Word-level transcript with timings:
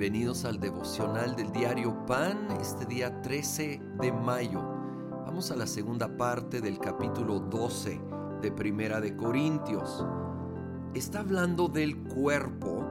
Bienvenidos 0.00 0.46
al 0.46 0.58
devocional 0.58 1.36
del 1.36 1.52
diario 1.52 2.06
Pan, 2.06 2.48
este 2.58 2.86
día 2.86 3.20
13 3.20 3.82
de 4.00 4.10
mayo. 4.10 4.62
Vamos 5.26 5.50
a 5.50 5.56
la 5.56 5.66
segunda 5.66 6.16
parte 6.16 6.62
del 6.62 6.78
capítulo 6.78 7.38
12 7.38 8.00
de 8.40 8.50
Primera 8.50 8.98
de 9.02 9.14
Corintios. 9.14 10.02
Está 10.94 11.20
hablando 11.20 11.68
del 11.68 11.98
cuerpo, 11.98 12.82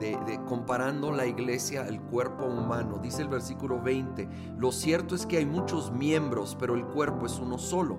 de, 0.00 0.18
comparando 0.48 1.12
la 1.12 1.26
iglesia 1.26 1.82
al 1.82 2.02
cuerpo 2.02 2.46
humano. 2.46 2.98
Dice 3.00 3.22
el 3.22 3.28
versículo 3.28 3.80
20, 3.80 4.28
lo 4.58 4.72
cierto 4.72 5.14
es 5.14 5.26
que 5.26 5.36
hay 5.36 5.46
muchos 5.46 5.92
miembros, 5.92 6.56
pero 6.58 6.74
el 6.74 6.84
cuerpo 6.86 7.26
es 7.26 7.38
uno 7.38 7.58
solo. 7.58 7.98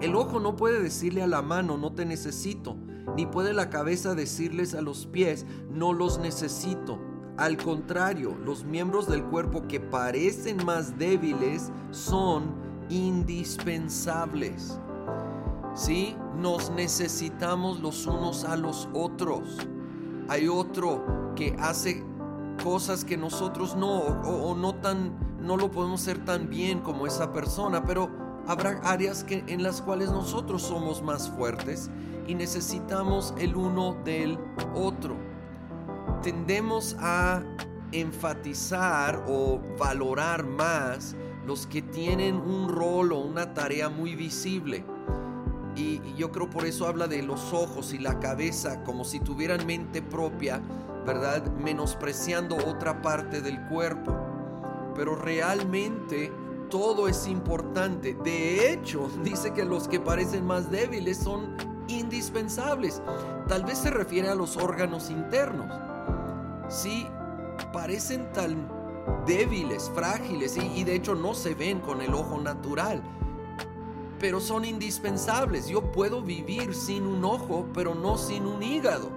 El 0.00 0.14
ojo 0.14 0.40
no 0.40 0.56
puede 0.56 0.80
decirle 0.80 1.22
a 1.22 1.26
la 1.26 1.42
mano, 1.42 1.76
no 1.76 1.92
te 1.92 2.06
necesito, 2.06 2.74
ni 3.16 3.26
puede 3.26 3.52
la 3.52 3.68
cabeza 3.68 4.14
decirles 4.14 4.72
a 4.72 4.80
los 4.80 5.04
pies, 5.04 5.44
no 5.68 5.92
los 5.92 6.18
necesito. 6.18 7.07
Al 7.38 7.56
contrario, 7.56 8.36
los 8.44 8.64
miembros 8.64 9.06
del 9.06 9.22
cuerpo 9.22 9.68
que 9.68 9.78
parecen 9.78 10.64
más 10.66 10.98
débiles 10.98 11.70
son 11.92 12.52
indispensables. 12.88 14.80
Sí, 15.72 16.16
nos 16.36 16.70
necesitamos 16.70 17.78
los 17.78 18.08
unos 18.08 18.42
a 18.42 18.56
los 18.56 18.88
otros. 18.92 19.56
Hay 20.28 20.48
otro 20.48 21.32
que 21.36 21.54
hace 21.60 22.04
cosas 22.64 23.04
que 23.04 23.16
nosotros 23.16 23.76
no 23.76 23.98
o, 23.98 24.56
no 24.56 24.74
tan 24.74 25.16
no 25.40 25.56
lo 25.56 25.70
podemos 25.70 26.02
hacer 26.02 26.24
tan 26.24 26.50
bien 26.50 26.80
como 26.80 27.06
esa 27.06 27.32
persona, 27.32 27.84
pero 27.84 28.10
habrá 28.48 28.80
áreas 28.82 29.22
que, 29.22 29.44
en 29.46 29.62
las 29.62 29.80
cuales 29.80 30.10
nosotros 30.10 30.62
somos 30.62 31.02
más 31.02 31.30
fuertes 31.30 31.88
y 32.26 32.34
necesitamos 32.34 33.32
el 33.38 33.54
uno 33.54 33.96
del 34.04 34.40
otro 34.74 35.37
tendemos 36.22 36.96
a 37.00 37.42
enfatizar 37.92 39.24
o 39.28 39.60
valorar 39.78 40.44
más 40.44 41.16
los 41.46 41.66
que 41.66 41.80
tienen 41.80 42.36
un 42.36 42.68
rol 42.68 43.12
o 43.12 43.18
una 43.20 43.54
tarea 43.54 43.88
muy 43.88 44.14
visible. 44.14 44.84
Y 45.74 46.00
yo 46.14 46.32
creo 46.32 46.50
por 46.50 46.66
eso 46.66 46.86
habla 46.86 47.06
de 47.06 47.22
los 47.22 47.52
ojos 47.52 47.94
y 47.94 47.98
la 47.98 48.18
cabeza 48.18 48.82
como 48.84 49.04
si 49.04 49.20
tuvieran 49.20 49.64
mente 49.64 50.02
propia, 50.02 50.60
¿verdad? 51.06 51.50
Menospreciando 51.52 52.56
otra 52.56 53.00
parte 53.00 53.40
del 53.40 53.64
cuerpo. 53.68 54.14
Pero 54.94 55.14
realmente 55.14 56.32
todo 56.68 57.08
es 57.08 57.26
importante. 57.28 58.14
De 58.22 58.72
hecho, 58.72 59.08
dice 59.22 59.52
que 59.54 59.64
los 59.64 59.88
que 59.88 60.00
parecen 60.00 60.44
más 60.44 60.70
débiles 60.70 61.16
son 61.16 61.56
indispensables. 61.86 63.00
Tal 63.46 63.64
vez 63.64 63.78
se 63.78 63.90
refiere 63.90 64.28
a 64.28 64.34
los 64.34 64.56
órganos 64.58 65.08
internos 65.08 65.70
sí 66.68 67.06
parecen 67.72 68.30
tan 68.32 68.68
débiles, 69.26 69.90
frágiles 69.94 70.56
y, 70.56 70.84
de 70.84 70.94
hecho 70.94 71.14
no 71.14 71.34
se 71.34 71.54
ven 71.54 71.80
con 71.80 72.02
el 72.02 72.14
ojo 72.14 72.40
natural. 72.40 73.02
Pero 74.18 74.40
son 74.40 74.64
indispensables. 74.64 75.68
Yo 75.68 75.92
puedo 75.92 76.22
vivir 76.22 76.74
sin 76.74 77.06
un 77.06 77.24
ojo, 77.24 77.66
pero 77.72 77.94
no 77.94 78.18
sin 78.18 78.46
un 78.46 78.62
hígado. 78.62 79.10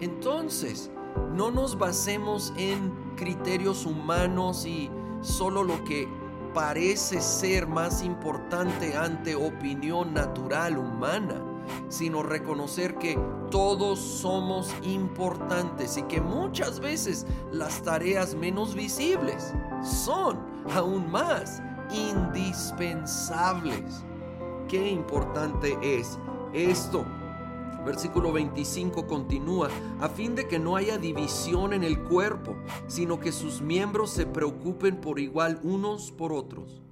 Entonces, 0.00 0.90
no 1.32 1.50
nos 1.50 1.78
basemos 1.78 2.52
en 2.56 2.92
criterios 3.16 3.86
humanos 3.86 4.66
y 4.66 4.90
solo 5.20 5.62
lo 5.62 5.82
que 5.84 6.08
parece 6.52 7.20
ser 7.20 7.66
más 7.66 8.02
importante 8.02 8.96
ante 8.96 9.34
opinión 9.34 10.12
natural 10.12 10.76
humana 10.78 11.55
sino 11.88 12.22
reconocer 12.22 12.96
que 12.96 13.18
todos 13.50 13.98
somos 13.98 14.74
importantes 14.82 15.96
y 15.96 16.02
que 16.04 16.20
muchas 16.20 16.78
veces 16.80 17.26
las 17.52 17.82
tareas 17.82 18.34
menos 18.34 18.74
visibles 18.74 19.54
son 19.82 20.38
aún 20.74 21.10
más 21.10 21.62
indispensables. 21.90 24.04
Qué 24.68 24.90
importante 24.90 25.78
es 25.80 26.18
esto. 26.52 27.06
Versículo 27.84 28.32
25 28.32 29.06
continúa, 29.06 29.68
a 30.00 30.08
fin 30.08 30.34
de 30.34 30.48
que 30.48 30.58
no 30.58 30.74
haya 30.74 30.98
división 30.98 31.72
en 31.72 31.84
el 31.84 32.02
cuerpo, 32.02 32.56
sino 32.88 33.20
que 33.20 33.30
sus 33.30 33.60
miembros 33.60 34.10
se 34.10 34.26
preocupen 34.26 35.00
por 35.00 35.20
igual 35.20 35.60
unos 35.62 36.10
por 36.10 36.32
otros. 36.32 36.82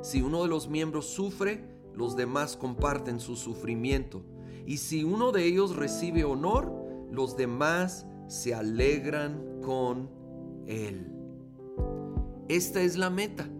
Si 0.00 0.22
uno 0.22 0.42
de 0.42 0.48
los 0.48 0.68
miembros 0.68 1.04
sufre, 1.04 1.77
los 1.98 2.14
demás 2.14 2.56
comparten 2.56 3.18
su 3.18 3.34
sufrimiento. 3.34 4.22
Y 4.64 4.76
si 4.76 5.02
uno 5.02 5.32
de 5.32 5.44
ellos 5.44 5.74
recibe 5.74 6.24
honor, 6.24 6.72
los 7.10 7.36
demás 7.36 8.06
se 8.28 8.54
alegran 8.54 9.60
con 9.62 10.08
él. 10.66 11.12
Esta 12.48 12.80
es 12.82 12.96
la 12.96 13.10
meta. 13.10 13.50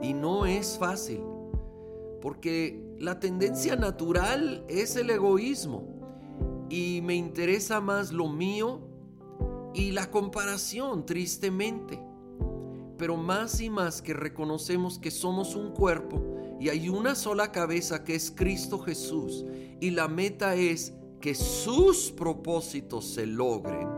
Y 0.00 0.14
no 0.14 0.46
es 0.46 0.78
fácil. 0.78 1.20
Porque 2.22 2.96
la 2.98 3.20
tendencia 3.20 3.76
natural 3.76 4.64
es 4.68 4.96
el 4.96 5.10
egoísmo. 5.10 5.84
Y 6.70 7.02
me 7.02 7.14
interesa 7.14 7.82
más 7.82 8.10
lo 8.10 8.28
mío 8.28 8.80
y 9.74 9.90
la 9.92 10.10
comparación, 10.10 11.04
tristemente. 11.04 12.02
Pero 12.96 13.18
más 13.18 13.60
y 13.60 13.68
más 13.68 14.00
que 14.00 14.14
reconocemos 14.14 14.98
que 14.98 15.10
somos 15.10 15.54
un 15.56 15.72
cuerpo, 15.72 16.22
y 16.60 16.68
hay 16.68 16.90
una 16.90 17.14
sola 17.14 17.50
cabeza 17.50 18.04
que 18.04 18.14
es 18.14 18.30
Cristo 18.30 18.78
Jesús 18.78 19.46
y 19.80 19.90
la 19.90 20.08
meta 20.08 20.54
es 20.54 20.92
que 21.18 21.34
sus 21.34 22.12
propósitos 22.12 23.06
se 23.06 23.26
logren, 23.26 23.88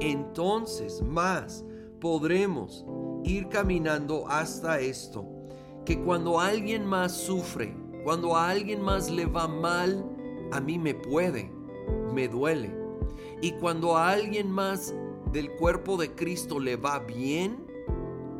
entonces 0.00 1.02
más 1.02 1.64
podremos 2.00 2.86
ir 3.24 3.48
caminando 3.48 4.26
hasta 4.26 4.80
esto, 4.80 5.26
que 5.84 6.00
cuando 6.00 6.40
alguien 6.40 6.86
más 6.86 7.12
sufre, 7.12 7.76
cuando 8.04 8.36
a 8.36 8.48
alguien 8.48 8.80
más 8.80 9.10
le 9.10 9.26
va 9.26 9.46
mal, 9.46 10.02
a 10.50 10.60
mí 10.60 10.78
me 10.78 10.94
puede, 10.94 11.52
me 12.14 12.26
duele. 12.26 12.74
Y 13.42 13.52
cuando 13.52 13.96
a 13.96 14.10
alguien 14.10 14.50
más 14.50 14.94
del 15.32 15.50
cuerpo 15.52 15.98
de 15.98 16.14
Cristo 16.14 16.58
le 16.58 16.76
va 16.76 17.00
bien, 17.00 17.66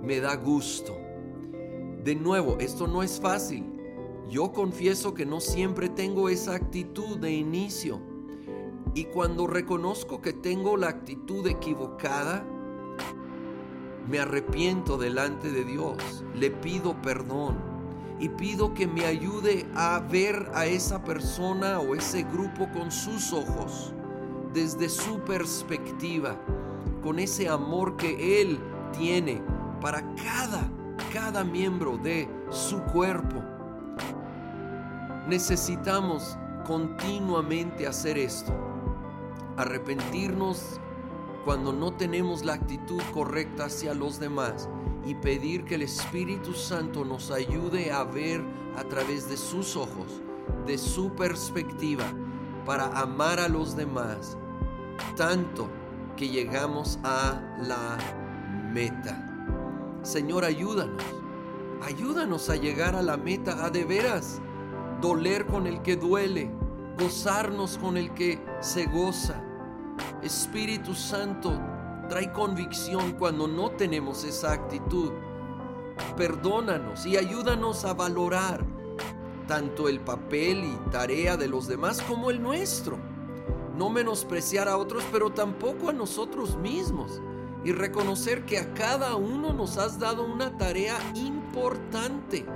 me 0.03 0.21
da 0.21 0.37
gusto. 0.37 1.08
De 2.05 2.15
nuevo, 2.15 2.57
esto 2.61 2.87
no 2.87 3.03
es 3.03 3.21
fácil. 3.21 3.65
Yo 4.31 4.53
confieso 4.53 5.15
que 5.15 5.27
no 5.27 5.41
siempre 5.41 5.89
tengo 5.89 6.29
esa 6.29 6.55
actitud 6.55 7.19
de 7.19 7.33
inicio. 7.33 8.01
Y 8.95 9.05
cuando 9.05 9.47
reconozco 9.47 10.21
que 10.21 10.33
tengo 10.33 10.77
la 10.77 10.89
actitud 10.89 11.47
equivocada, 11.47 12.45
me 14.09 14.19
arrepiento 14.19 14.97
delante 14.97 15.51
de 15.51 15.65
Dios, 15.65 16.25
le 16.35 16.51
pido 16.51 17.01
perdón 17.03 17.57
y 18.19 18.29
pido 18.31 18.75
que 18.75 18.87
me 18.87 19.05
ayude 19.05 19.67
a 19.75 20.01
ver 20.01 20.51
a 20.55 20.67
esa 20.67 21.05
persona 21.05 21.79
o 21.79 21.95
ese 21.95 22.23
grupo 22.23 22.69
con 22.73 22.91
sus 22.91 23.33
ojos, 23.33 23.93
desde 24.53 24.89
su 24.89 25.21
perspectiva, 25.21 26.41
con 27.03 27.19
ese 27.19 27.49
amor 27.49 27.97
que 27.97 28.41
Él 28.41 28.59
tiene 28.99 29.43
para 29.81 30.03
cada 30.17 30.71
cada 31.13 31.45
miembro 31.45 31.97
de 31.97 32.29
su 32.51 32.81
cuerpo. 32.83 33.43
Necesitamos 35.29 36.39
continuamente 36.67 37.87
hacer 37.87 38.19
esto. 38.19 38.53
Arrepentirnos 39.57 40.81
cuando 41.45 41.73
no 41.73 41.93
tenemos 41.93 42.45
la 42.45 42.55
actitud 42.55 43.01
correcta 43.13 43.65
hacia 43.65 43.95
los 43.95 44.21
demás 44.21 44.69
y 45.05 45.15
pedir 45.15 45.65
que 45.65 45.77
el 45.77 45.83
Espíritu 45.83 46.53
Santo 46.53 47.05
nos 47.05 47.31
ayude 47.31 47.91
a 47.91 48.05
ver 48.05 48.45
a 48.77 48.85
través 48.85 49.29
de 49.29 49.37
sus 49.37 49.77
ojos, 49.77 50.21
de 50.67 50.77
su 50.77 51.13
perspectiva, 51.15 52.05
para 52.67 52.87
amar 53.01 53.41
a 53.41 53.49
los 53.49 53.75
demás, 53.77 54.37
tanto 55.17 55.71
que 56.17 56.29
llegamos 56.29 56.99
a 57.03 57.41
la 57.63 57.97
meta. 58.73 59.28
Señor, 60.09 60.47
ayúdanos. 60.47 61.03
Ayúdanos 61.83 62.49
a 62.49 62.57
llegar 62.57 62.97
a 62.97 63.03
la 63.03 63.19
meta 63.19 63.63
a 63.63 63.69
de 63.69 63.85
veras. 63.85 64.41
Doler 65.03 65.45
con 65.45 65.67
el 65.67 65.83
que 65.83 65.97
duele, 65.97 66.51
gozarnos 66.99 67.77
con 67.77 67.99
el 67.99 68.15
que 68.15 68.43
se 68.61 68.87
goza. 68.87 69.45
Espíritu 70.23 70.95
Santo, 70.95 71.53
trae 72.09 72.33
convicción 72.33 73.13
cuando 73.19 73.47
no 73.47 73.73
tenemos 73.73 74.25
esa 74.25 74.53
actitud. 74.53 75.13
Perdónanos 76.17 77.05
y 77.05 77.19
ayúdanos 77.19 77.85
a 77.85 77.93
valorar 77.93 78.65
tanto 79.47 79.91
el 79.91 80.01
papel 80.01 80.65
y 80.65 80.91
tarea 80.91 81.37
de 81.37 81.49
los 81.49 81.69
demás 81.69 82.01
como 82.01 82.31
el 82.31 82.43
nuestro. 82.43 82.97
No 83.77 83.91
menospreciar 83.91 84.69
a 84.69 84.79
otros, 84.79 85.05
pero 85.13 85.29
tampoco 85.29 85.91
a 85.91 85.93
nosotros 85.93 86.57
mismos 86.57 87.21
y 87.65 87.73
reconocer 87.73 88.45
que 88.45 88.59
a 88.59 88.73
cada 88.75 89.17
uno 89.17 89.53
nos 89.53 89.79
has 89.79 89.99
dado 89.99 90.25
una 90.25 90.57
tarea 90.57 90.97
importante. 91.15 92.47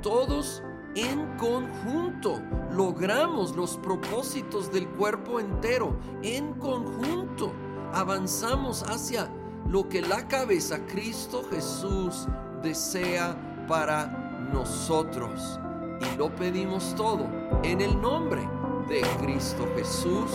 Todos 0.00 0.62
en 0.94 1.36
conjunto 1.38 2.40
logramos 2.72 3.56
los 3.56 3.76
propósitos 3.78 4.70
del 4.72 4.88
cuerpo 4.88 5.40
entero. 5.40 5.96
En 6.22 6.54
conjunto 6.54 7.52
avanzamos 7.92 8.82
hacia 8.84 9.30
lo 9.68 9.88
que 9.88 10.02
la 10.02 10.28
cabeza 10.28 10.84
Cristo 10.86 11.42
Jesús 11.50 12.26
desea 12.62 13.36
para 13.68 14.06
nosotros. 14.52 15.58
Y 16.00 16.16
lo 16.16 16.34
pedimos 16.34 16.94
todo 16.96 17.26
en 17.62 17.80
el 17.80 18.00
nombre 18.00 18.42
de 18.88 19.02
Cristo 19.20 19.66
Jesús. 19.76 20.30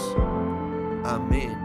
Amén. 1.04 1.56